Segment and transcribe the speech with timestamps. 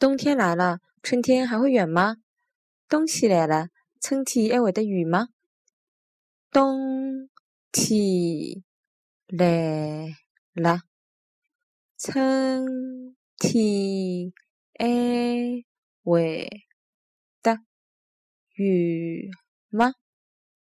[0.00, 2.16] 冬天来了，春天还会远吗？
[2.88, 3.68] 冬天来了，
[4.00, 5.28] 春天还会得远吗？
[6.50, 7.28] 冬
[7.70, 8.64] 天
[9.28, 10.16] 来
[10.54, 10.80] 了，
[11.98, 14.32] 春天
[14.78, 15.62] 还
[16.02, 16.48] 会
[17.42, 17.58] 得
[18.54, 19.30] 远
[19.68, 19.92] 吗？